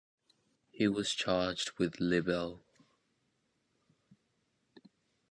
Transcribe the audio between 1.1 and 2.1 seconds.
charged with